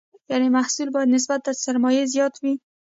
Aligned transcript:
یعنې 0.31 0.47
محصول 0.57 0.87
باید 0.95 1.13
نسبت 1.15 1.39
تر 1.45 1.55
سرمایې 1.65 2.03
زیات 2.13 2.33
وي. 2.41 2.53